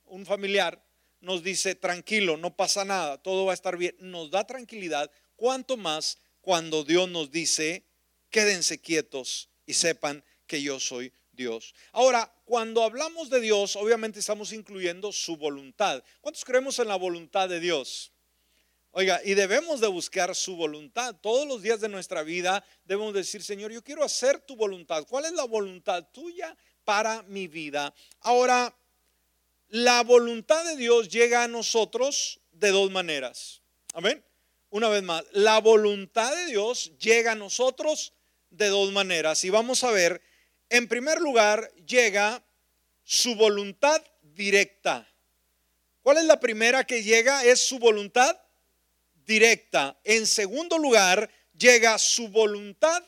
[0.05, 0.85] un familiar,
[1.19, 5.75] nos dice, tranquilo, no pasa nada, todo va a estar bien, nos da tranquilidad, cuanto
[5.75, 7.87] más cuando Dios nos dice,
[8.29, 11.73] quédense quietos y sepan que yo soy Dios.
[11.91, 16.03] Ahora, cuando hablamos de Dios, obviamente estamos incluyendo su voluntad.
[16.21, 18.11] ¿Cuántos creemos en la voluntad de Dios?
[18.99, 21.15] Oiga, y debemos de buscar su voluntad.
[21.21, 25.05] Todos los días de nuestra vida debemos decir, Señor, yo quiero hacer tu voluntad.
[25.07, 27.93] ¿Cuál es la voluntad tuya para mi vida?
[28.21, 28.75] Ahora,
[29.67, 33.61] la voluntad de Dios llega a nosotros de dos maneras.
[33.93, 34.25] Amén.
[34.71, 38.13] Una vez más, la voluntad de Dios llega a nosotros
[38.49, 39.43] de dos maneras.
[39.43, 40.23] Y vamos a ver,
[40.71, 42.43] en primer lugar, llega
[43.03, 45.07] su voluntad directa.
[46.01, 47.45] ¿Cuál es la primera que llega?
[47.45, 48.35] Es su voluntad
[49.27, 49.99] directa.
[50.03, 53.03] En segundo lugar, llega su voluntad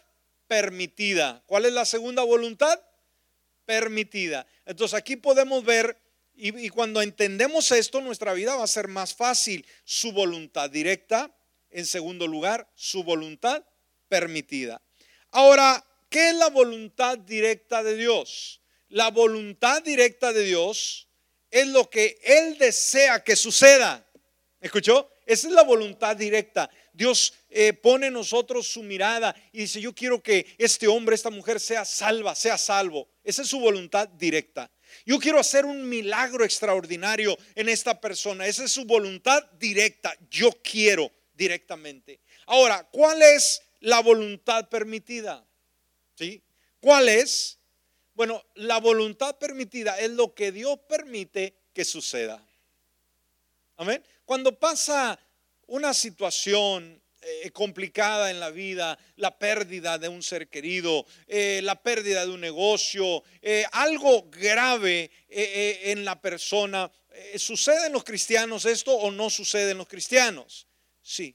[0.47, 1.41] permitida.
[1.45, 2.79] ¿Cuál es la segunda voluntad?
[3.65, 4.45] Permitida.
[4.65, 5.97] Entonces aquí podemos ver
[6.41, 9.65] y, cuando entendemos esto, nuestra vida va a ser más fácil.
[9.83, 11.35] Su voluntad directa,
[11.69, 13.61] en segundo lugar, su voluntad
[14.07, 14.81] permitida.
[15.31, 18.61] Ahora, ¿qué es la voluntad directa de Dios?
[18.87, 21.09] La voluntad directa de Dios
[21.51, 24.09] es lo que Él desea que suceda.
[24.61, 25.11] ¿Escuchó?
[25.29, 26.71] Esa es la voluntad directa.
[26.91, 31.29] Dios eh, pone en nosotros su mirada y dice, yo quiero que este hombre, esta
[31.29, 33.07] mujer sea salva, sea salvo.
[33.23, 34.71] Esa es su voluntad directa.
[35.05, 38.47] Yo quiero hacer un milagro extraordinario en esta persona.
[38.47, 40.17] Esa es su voluntad directa.
[40.31, 42.21] Yo quiero directamente.
[42.47, 45.47] Ahora, ¿cuál es la voluntad permitida?
[46.15, 46.41] ¿Sí?
[46.79, 47.59] ¿Cuál es?
[48.15, 52.43] Bueno, la voluntad permitida es lo que Dios permite que suceda.
[53.79, 54.03] Amén.
[54.25, 55.17] Cuando pasa
[55.67, 61.81] una situación eh, complicada en la vida, la pérdida de un ser querido, eh, la
[61.81, 66.91] pérdida de un negocio, eh, algo grave en la persona.
[67.37, 70.67] ¿Sucede en los cristianos esto o no sucede en los cristianos?
[71.01, 71.33] Sí.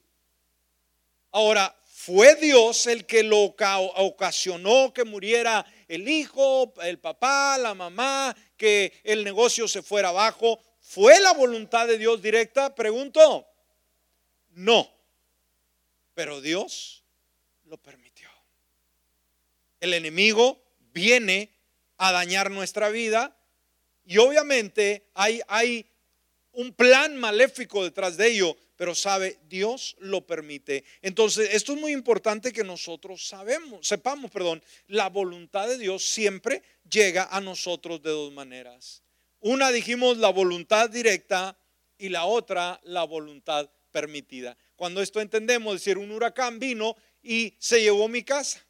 [1.31, 3.55] Ahora, ¿fue Dios el que lo
[3.97, 10.61] ocasionó que muriera el hijo, el papá, la mamá, que el negocio se fuera abajo?
[10.85, 12.75] ¿Fue la voluntad de Dios directa?
[12.75, 13.47] Pregunto.
[14.51, 14.95] No
[16.15, 17.03] pero Dios
[17.65, 18.29] lo permitió.
[19.81, 21.51] El enemigo viene
[21.99, 23.37] a dañar nuestra vida
[24.07, 25.87] y obviamente hay, hay
[26.53, 30.85] un plan maléfico detrás de ello, pero sabe, Dios lo permite.
[31.03, 36.63] Entonces, esto es muy importante que nosotros sabemos, sepamos, perdón, la voluntad de Dios siempre
[36.89, 39.04] llega a nosotros de dos maneras.
[39.45, 41.55] Una dijimos la voluntad directa
[41.99, 44.57] y la otra la voluntad permitida.
[44.75, 48.65] Cuando esto entendemos, decir, un huracán vino y se llevó mi casa.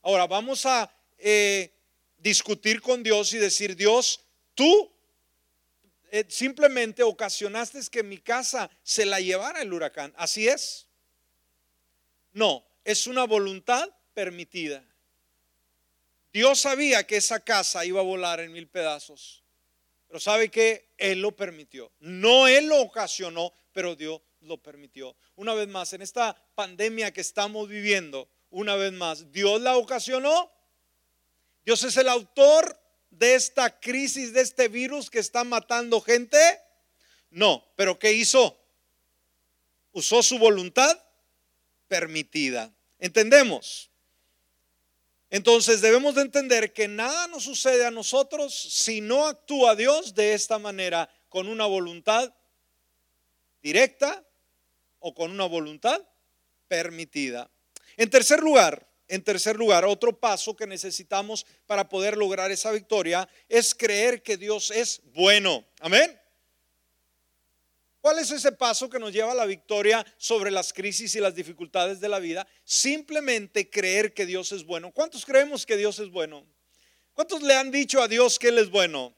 [0.00, 1.74] Ahora vamos a eh,
[2.16, 4.90] discutir con Dios y decir, Dios, tú
[6.10, 10.14] eh, simplemente ocasionaste que mi casa se la llevara el huracán.
[10.16, 10.86] ¿Así es?
[12.32, 14.82] No, es una voluntad permitida.
[16.32, 19.44] Dios sabía que esa casa iba a volar en mil pedazos.
[20.08, 21.92] Pero sabe que Él lo permitió.
[22.00, 25.14] No Él lo ocasionó, pero Dios lo permitió.
[25.36, 30.50] Una vez más, en esta pandemia que estamos viviendo, una vez más, ¿Dios la ocasionó?
[31.64, 36.38] ¿Dios es el autor de esta crisis, de este virus que está matando gente?
[37.30, 38.58] No, pero ¿qué hizo?
[39.92, 40.98] Usó su voluntad
[41.86, 42.72] permitida.
[42.98, 43.87] ¿Entendemos?
[45.30, 50.32] Entonces debemos de entender que nada nos sucede a nosotros si no actúa Dios de
[50.32, 52.32] esta manera, con una voluntad
[53.62, 54.24] directa
[55.00, 56.02] o con una voluntad
[56.66, 57.50] permitida.
[57.96, 63.28] En tercer lugar, en tercer lugar, otro paso que necesitamos para poder lograr esa victoria
[63.48, 65.66] es creer que Dios es bueno.
[65.80, 66.18] Amén.
[68.00, 71.34] ¿Cuál es ese paso que nos lleva a la victoria sobre las crisis y las
[71.34, 72.46] dificultades de la vida?
[72.64, 74.92] Simplemente creer que Dios es bueno.
[74.92, 76.46] ¿Cuántos creemos que Dios es bueno?
[77.12, 79.14] ¿Cuántos le han dicho a Dios que Él es bueno?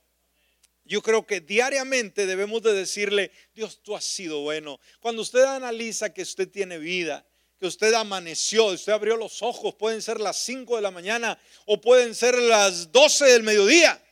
[0.85, 4.81] Yo creo que diariamente debemos de decirle, Dios, tú has sido bueno.
[5.01, 7.27] Cuando usted analiza que usted tiene vida,
[7.59, 11.79] que usted amaneció, usted abrió los ojos, pueden ser las 5 de la mañana o
[11.79, 14.03] pueden ser las 12 del mediodía.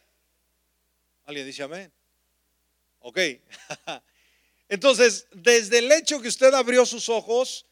[1.25, 1.91] ¿Alguien dice amén?
[3.01, 3.19] Ok.
[4.69, 7.67] Entonces, desde el hecho que usted abrió sus ojos,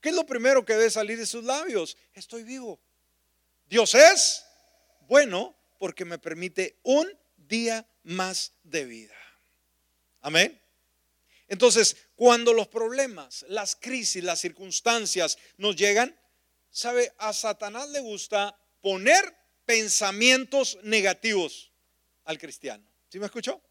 [0.00, 1.96] ¿qué es lo primero que debe salir de sus labios?
[2.14, 2.80] Estoy vivo.
[3.66, 4.44] Dios es
[5.08, 9.14] bueno porque me permite un día más de vida.
[10.20, 10.60] Amén.
[11.48, 16.18] Entonces, cuando los problemas, las crisis, las circunstancias nos llegan,
[16.70, 21.70] sabe, a Satanás le gusta poner pensamientos negativos
[22.24, 22.84] al cristiano.
[23.08, 23.62] ¿Sí me escuchó?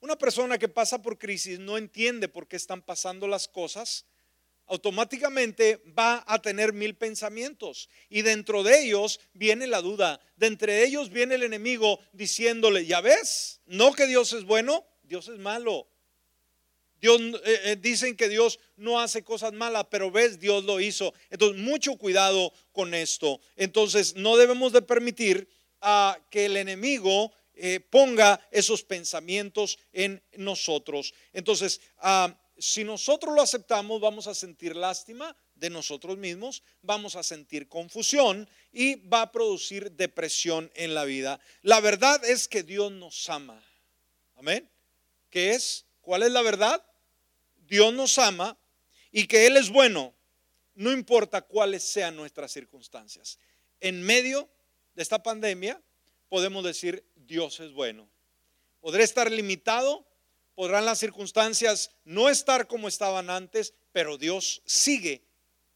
[0.00, 4.06] Una persona que pasa por crisis no entiende por qué están pasando las cosas,
[4.66, 10.84] automáticamente va a tener mil pensamientos y dentro de ellos viene la duda, de entre
[10.84, 15.88] ellos viene el enemigo diciéndole, ya ves, no que Dios es bueno, Dios es malo.
[17.00, 21.14] Dios eh, eh, dicen que Dios no hace cosas malas, pero ves, Dios lo hizo.
[21.30, 23.40] Entonces, mucho cuidado con esto.
[23.56, 25.48] Entonces, no debemos de permitir
[26.30, 31.12] que el enemigo eh, ponga esos pensamientos en nosotros.
[31.32, 37.22] Entonces, ah, si nosotros lo aceptamos, vamos a sentir lástima de nosotros mismos, vamos a
[37.22, 41.40] sentir confusión y va a producir depresión en la vida.
[41.62, 43.62] La verdad es que Dios nos ama.
[44.36, 44.68] Amén.
[45.30, 45.84] ¿Qué es?
[46.00, 46.84] ¿Cuál es la verdad?
[47.66, 48.56] Dios nos ama
[49.10, 50.14] y que Él es bueno,
[50.74, 53.38] no importa cuáles sean nuestras circunstancias.
[53.80, 54.48] En medio
[54.94, 55.82] de esta pandemia
[56.28, 58.08] podemos decir, Dios es bueno.
[58.80, 60.06] Podré estar limitado,
[60.54, 65.24] podrán las circunstancias no estar como estaban antes, pero Dios sigue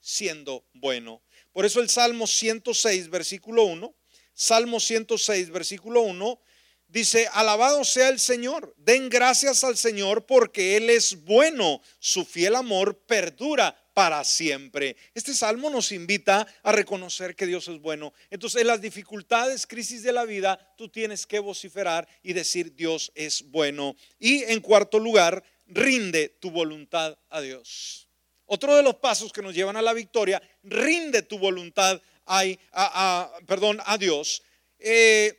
[0.00, 1.22] siendo bueno.
[1.52, 3.94] Por eso el Salmo 106, versículo 1,
[4.34, 6.40] Salmo 106, versículo 1,
[6.88, 12.54] dice, alabado sea el Señor, den gracias al Señor porque Él es bueno, su fiel
[12.54, 14.96] amor perdura para siempre.
[15.14, 18.12] Este salmo nos invita a reconocer que Dios es bueno.
[18.30, 23.12] Entonces, en las dificultades, crisis de la vida, tú tienes que vociferar y decir Dios
[23.14, 23.96] es bueno.
[24.18, 28.08] Y en cuarto lugar, rinde tu voluntad a Dios.
[28.46, 33.80] Otro de los pasos que nos llevan a la victoria, rinde tu voluntad a, perdón,
[33.84, 34.42] a Dios.
[34.78, 35.38] Eh,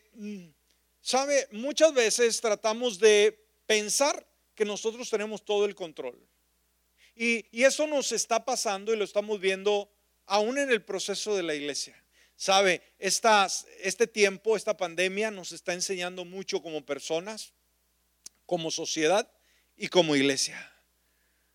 [1.03, 6.17] Sabe, muchas veces tratamos de pensar que nosotros tenemos todo el control.
[7.15, 9.91] Y, eso nos está pasando y lo estamos viendo
[10.25, 11.95] aún en el proceso de la iglesia.
[12.35, 17.53] Sabe, este tiempo, esta pandemia nos está enseñando mucho como personas,
[18.45, 19.29] como sociedad
[19.77, 20.71] y como iglesia.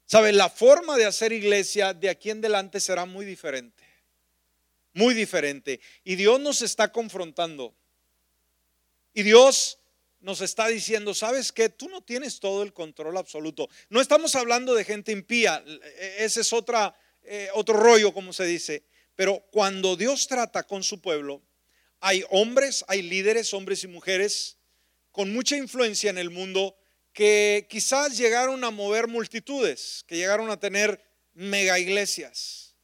[0.06, 3.84] Sabe, la forma de hacer iglesia de aquí en adelante será muy diferente.
[4.94, 5.80] Muy diferente.
[6.04, 7.74] Y Dios nos está confrontando.
[9.12, 9.77] Y Dios
[10.20, 11.68] nos está diciendo, ¿sabes qué?
[11.68, 13.68] Tú no tienes todo el control absoluto.
[13.88, 15.64] No estamos hablando de gente impía,
[16.18, 18.84] ese es otra, eh, otro rollo, como se dice.
[19.14, 21.42] Pero cuando Dios trata con su pueblo,
[22.00, 24.58] hay hombres, hay líderes, hombres y mujeres
[25.10, 26.76] con mucha influencia en el mundo
[27.12, 31.02] que quizás llegaron a mover multitudes, que llegaron a tener
[31.34, 32.76] mega iglesias.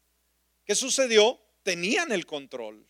[0.64, 1.40] ¿Qué sucedió?
[1.62, 2.88] Tenían el control.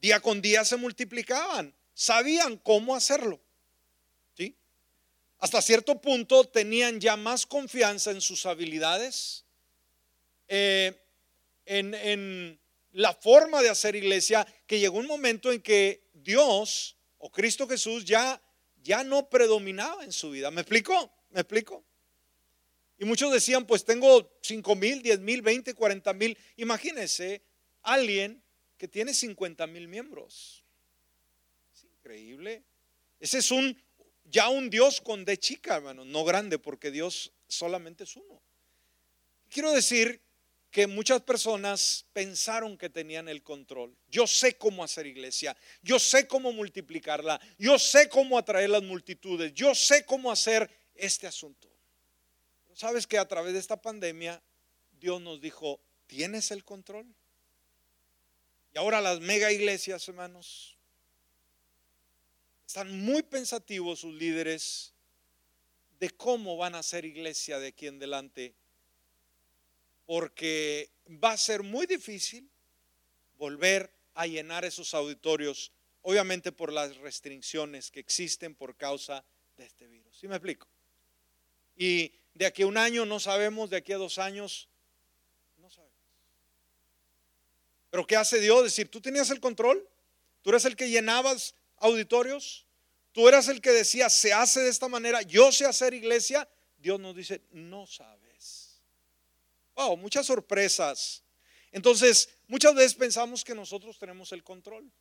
[0.00, 3.40] Día con día se multiplicaban, sabían cómo hacerlo.
[5.44, 9.44] Hasta cierto punto tenían ya más confianza en sus habilidades,
[10.48, 10.98] eh,
[11.66, 12.58] en,
[12.92, 18.06] la forma de hacer iglesia, que llegó un momento en que Dios o Cristo Jesús
[18.06, 18.40] ya,
[18.82, 20.50] ya no predominaba en su vida.
[20.50, 21.12] ¿Me explico?
[21.28, 21.84] ¿Me explico?
[22.98, 26.38] Y muchos decían, pues tengo 5 mil, 10 mil, 20, 40 mil.
[26.56, 27.42] Imagínense
[27.82, 28.42] alguien
[28.78, 30.64] que tiene 50 mil miembros.
[31.74, 32.62] Es increíble.
[33.20, 33.83] Ese es un
[34.24, 38.42] ya un Dios con D chica, hermano, no grande, porque Dios solamente es uno.
[39.48, 40.20] Quiero decir
[40.74, 43.96] que muchas personas pensaron que tenían el control.
[44.08, 49.54] Yo sé cómo hacer iglesia, yo sé cómo multiplicarla, yo sé cómo atraer las multitudes,
[49.54, 51.70] yo sé cómo hacer este asunto.
[52.74, 54.42] sabes que a través de esta pandemia
[54.98, 57.06] Dios nos dijo, ¿tienes el control?
[58.72, 60.73] Y ahora las mega iglesias, hermanos,
[62.74, 64.92] están muy pensativos sus líderes
[66.00, 68.52] de cómo van a ser iglesia de aquí en adelante,
[70.06, 70.90] porque
[71.22, 72.50] va a ser muy difícil
[73.38, 75.70] volver a llenar esos auditorios,
[76.02, 79.24] obviamente por las restricciones que existen por causa
[79.56, 80.18] de este virus.
[80.18, 80.66] ¿Sí me explico?
[81.76, 84.68] Y de aquí a un año no sabemos, de aquí a dos años
[85.58, 85.94] no sabemos.
[87.92, 88.64] Pero ¿qué hace Dios?
[88.64, 89.88] Decir, tú tenías el control,
[90.42, 92.63] tú eres el que llenabas auditorios,
[93.14, 96.46] tú eras el que decía, se hace de esta manera, yo sé hacer iglesia.
[96.76, 98.82] Dios nos dice, no sabes.
[99.76, 101.22] Wow, muchas sorpresas.
[101.70, 104.92] Entonces, muchas veces pensamos que nosotros tenemos el control.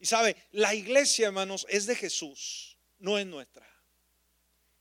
[0.00, 3.66] Y sabe, la iglesia, hermanos, es de Jesús, no es nuestra.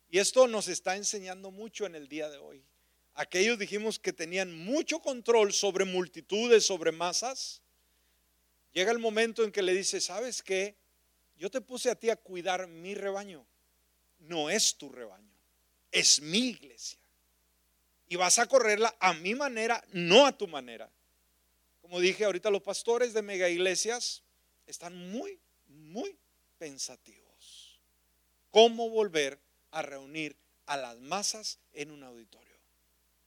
[0.09, 2.65] Y esto nos está enseñando mucho en el día de hoy.
[3.13, 7.61] Aquellos dijimos que tenían mucho control sobre multitudes, sobre masas.
[8.73, 10.80] Llega el momento en que le dice, ¿sabes qué?
[11.41, 13.43] Yo te puse a ti a cuidar mi rebaño.
[14.19, 15.33] No es tu rebaño,
[15.91, 16.99] es mi iglesia.
[18.07, 20.91] Y vas a correrla a mi manera, no a tu manera.
[21.81, 24.21] Como dije ahorita, los pastores de mega iglesias
[24.67, 26.15] están muy, muy
[26.59, 27.79] pensativos.
[28.51, 29.39] ¿Cómo volver
[29.71, 30.37] a reunir
[30.67, 32.55] a las masas en un auditorio.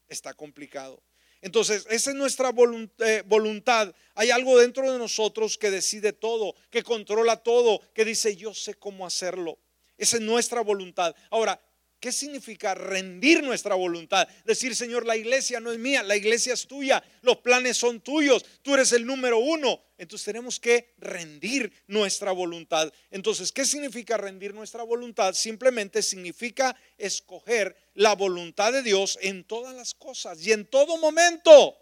[0.09, 1.03] Está complicado.
[1.45, 2.55] Entonces, esa es nuestra
[3.01, 3.95] eh, voluntad.
[4.14, 8.72] Hay algo dentro de nosotros que decide todo, que controla todo, que dice, yo sé
[8.72, 9.59] cómo hacerlo.
[9.99, 11.14] Esa es nuestra voluntad.
[11.28, 11.61] Ahora,
[12.05, 14.29] ¿Qué significa rendir nuestra voluntad?
[14.45, 18.45] Decir, Señor, la iglesia no es mía, la iglesia es tuya, los planes son tuyos,
[18.61, 19.83] tú eres el número uno.
[19.97, 22.93] Entonces tenemos que rendir nuestra voluntad.
[23.11, 25.33] Entonces, ¿qué significa rendir nuestra voluntad?
[25.33, 31.75] Simplemente significa escoger la voluntad de Dios en todas las cosas y en todo momento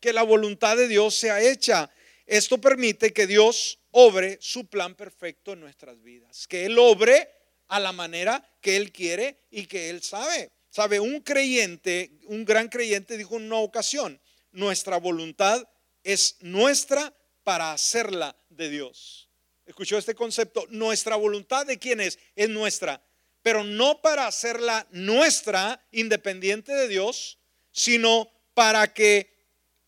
[0.00, 1.88] que la voluntad de Dios sea hecha.
[2.26, 7.28] Esto permite que Dios obre su plan perfecto en nuestras vidas, que Él obre
[7.72, 10.50] a la manera que Él quiere y que Él sabe.
[10.68, 14.20] Sabe, un creyente, un gran creyente dijo en una ocasión,
[14.52, 15.66] nuestra voluntad
[16.04, 17.14] es nuestra
[17.44, 19.30] para hacerla de Dios.
[19.64, 20.66] ¿Escuchó este concepto?
[20.68, 22.18] Nuestra voluntad de quién es?
[22.36, 23.02] Es nuestra,
[23.42, 27.38] pero no para hacerla nuestra, independiente de Dios,
[27.70, 29.32] sino para que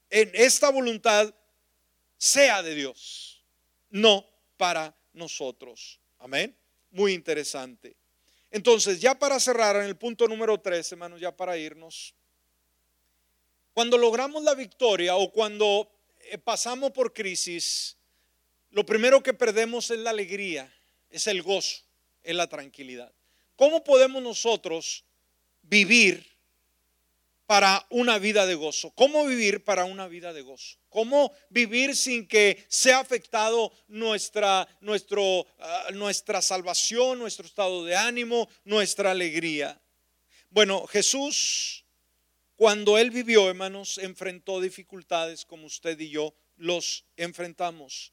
[0.09, 1.35] en esta voluntad
[2.17, 3.45] sea de Dios,
[3.91, 4.27] no
[4.57, 6.01] para nosotros.
[6.19, 6.57] Amén
[6.95, 7.97] muy interesante.
[8.51, 12.15] Entonces, ya para cerrar en el punto número 3, hermanos, ya para irnos,
[13.73, 15.91] cuando logramos la victoria o cuando
[16.31, 17.97] eh, pasamos por crisis,
[18.71, 20.73] lo primero que perdemos es la alegría,
[21.11, 21.83] es el gozo,
[22.23, 23.13] es la tranquilidad.
[23.57, 25.05] ¿Cómo podemos nosotros
[25.63, 26.34] vivir
[27.47, 28.91] para una vida de gozo?
[28.95, 30.79] ¿Cómo vivir para una vida de gozo?
[30.89, 39.11] ¿Cómo vivir sin que sea afectado nuestra, ah, nuestra salvación, nuestro estado de ánimo, nuestra
[39.11, 39.81] alegría?
[40.51, 41.85] Bueno, Jesús,
[42.57, 48.13] cuando él vivió, hermanos, enfrentó dificultades como usted y yo los enfrentamos.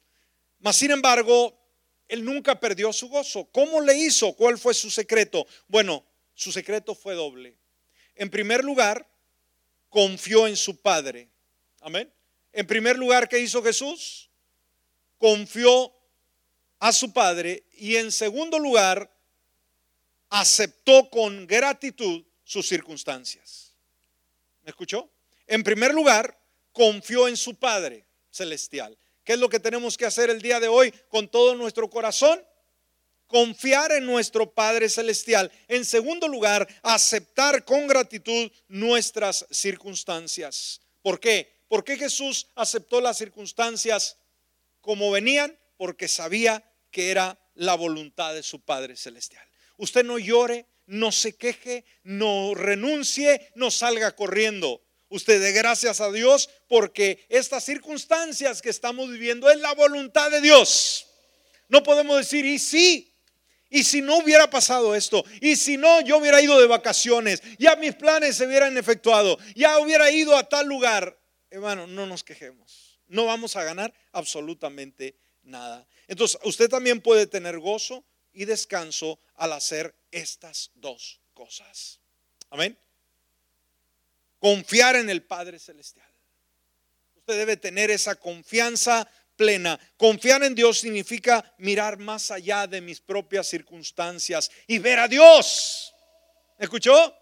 [0.58, 1.58] Mas, sin embargo,
[2.08, 3.48] él nunca perdió su gozo.
[3.52, 4.34] ¿Cómo le hizo?
[4.34, 5.46] ¿Cuál fue su secreto?
[5.68, 6.04] Bueno,
[6.34, 7.56] su secreto fue doble.
[8.14, 9.08] En primer lugar,
[9.92, 11.28] confió en su Padre.
[11.80, 12.10] Amén.
[12.50, 14.30] En primer lugar, ¿qué hizo Jesús?
[15.18, 15.92] Confió
[16.78, 19.14] a su Padre y en segundo lugar,
[20.30, 23.74] aceptó con gratitud sus circunstancias.
[24.62, 25.10] ¿Me escuchó?
[25.46, 26.40] En primer lugar,
[26.72, 28.96] confió en su Padre celestial.
[29.24, 32.42] ¿Qué es lo que tenemos que hacer el día de hoy con todo nuestro corazón?
[33.32, 35.50] Confiar en nuestro Padre Celestial.
[35.66, 40.82] En segundo lugar, aceptar con gratitud nuestras circunstancias.
[41.00, 41.64] ¿Por qué?
[41.66, 44.18] ¿Por qué Jesús aceptó las circunstancias
[44.82, 45.58] como venían?
[45.78, 49.48] Porque sabía que era la voluntad de su Padre Celestial.
[49.78, 54.82] Usted no llore, no se queje, no renuncie, no salga corriendo.
[55.08, 60.42] Usted dé gracias a Dios porque estas circunstancias que estamos viviendo es la voluntad de
[60.42, 61.06] Dios.
[61.70, 63.11] No podemos decir, y sí,
[63.72, 67.74] y si no hubiera pasado esto, y si no yo hubiera ido de vacaciones, ya
[67.74, 71.18] mis planes se hubieran efectuado, ya hubiera ido a tal lugar
[71.52, 72.98] hermano, no nos quejemos.
[73.08, 75.86] No vamos a ganar absolutamente nada.
[76.08, 82.00] Entonces, usted también puede tener gozo y descanso al hacer estas dos cosas.
[82.48, 82.78] Amén.
[84.38, 86.08] Confiar en el Padre Celestial.
[87.16, 89.78] Usted debe tener esa confianza plena.
[89.96, 95.92] Confiar en Dios significa mirar más allá de mis propias circunstancias y ver a Dios.
[96.58, 97.14] ¿Escuchó?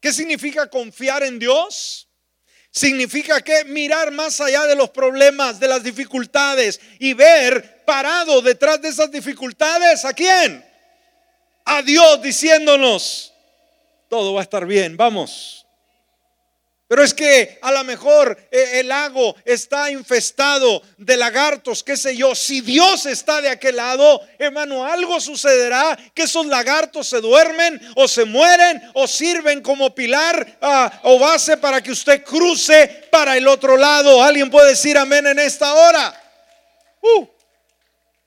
[0.00, 2.08] ¿Qué significa confiar en Dios?
[2.70, 8.82] Significa que mirar más allá de los problemas, de las dificultades y ver parado detrás
[8.82, 10.64] de esas dificultades a quién?
[11.64, 13.32] A Dios diciéndonos,
[14.08, 15.65] todo va a estar bien, vamos.
[16.88, 22.16] Pero es que a lo mejor eh, el lago está infestado de lagartos, qué sé
[22.16, 22.32] yo.
[22.36, 28.06] Si Dios está de aquel lado, hermano, algo sucederá que esos lagartos se duermen o
[28.06, 33.48] se mueren o sirven como pilar ah, o base para que usted cruce para el
[33.48, 34.22] otro lado.
[34.22, 36.22] Alguien puede decir amén en esta hora.
[37.00, 37.26] Uh,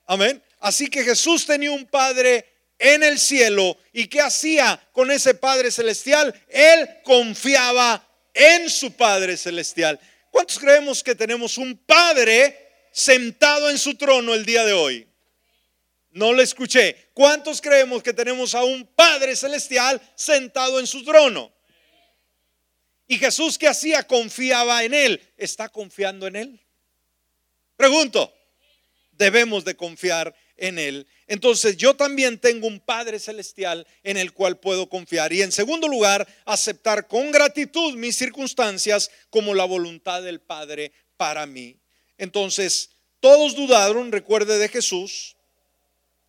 [0.06, 0.42] amén.
[0.58, 2.46] Así que Jesús tenía un Padre
[2.78, 6.34] en el cielo y ¿qué hacía con ese Padre celestial?
[6.48, 9.98] Él confiaba en su Padre Celestial.
[10.30, 15.06] ¿Cuántos creemos que tenemos un Padre sentado en su trono el día de hoy?
[16.10, 17.10] No le escuché.
[17.14, 21.52] ¿Cuántos creemos que tenemos a un Padre Celestial sentado en su trono?
[23.06, 25.20] Y Jesús que hacía confiaba en Él.
[25.36, 26.60] ¿Está confiando en Él?
[27.76, 28.32] Pregunto,
[29.12, 31.06] debemos de confiar en Él.
[31.30, 35.32] Entonces yo también tengo un Padre Celestial en el cual puedo confiar.
[35.32, 41.46] Y en segundo lugar, aceptar con gratitud mis circunstancias como la voluntad del Padre para
[41.46, 41.78] mí.
[42.18, 45.36] Entonces, todos dudaron, recuerde de Jesús,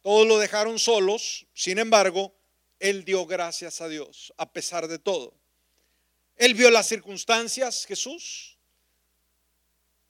[0.03, 2.35] todos lo dejaron solos, sin embargo,
[2.79, 5.33] Él dio gracias a Dios a pesar de todo.
[6.35, 8.59] Él vio las circunstancias, Jesús,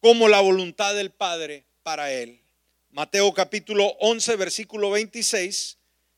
[0.02, 2.41] como la voluntad del Padre para Él.
[2.92, 5.78] Mateo capítulo 11, versículo 26,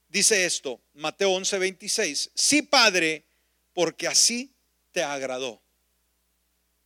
[0.10, 3.26] dice esto, Mateo 11, 26, sí Padre,
[3.74, 4.52] porque así
[4.92, 5.62] te agradó.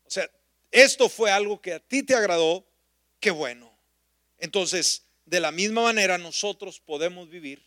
[0.05, 0.29] O sea,
[0.71, 2.67] esto fue algo que a ti te agradó,
[3.21, 3.73] qué bueno.
[4.39, 7.65] Entonces, de la misma manera nosotros podemos vivir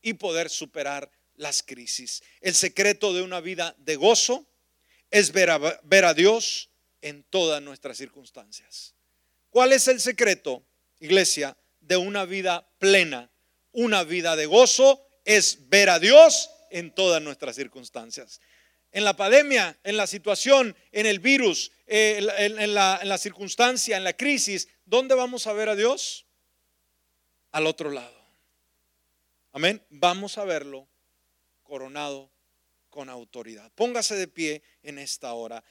[0.00, 2.22] y poder superar las crisis.
[2.40, 4.46] El secreto de una vida de gozo
[5.10, 6.70] es ver a, ver a Dios
[7.00, 8.94] en todas nuestras circunstancias.
[9.50, 10.64] ¿Cuál es el secreto?
[11.02, 13.30] Iglesia, de una vida plena,
[13.72, 18.40] una vida de gozo, es ver a Dios en todas nuestras circunstancias.
[18.92, 23.96] En la pandemia, en la situación, en el virus, eh, en, la, en la circunstancia,
[23.96, 26.26] en la crisis, ¿dónde vamos a ver a Dios?
[27.50, 28.22] Al otro lado.
[29.52, 29.82] Amén.
[29.90, 30.88] Vamos a verlo
[31.62, 32.30] coronado
[32.90, 33.72] con autoridad.
[33.74, 35.64] Póngase de pie en esta hora.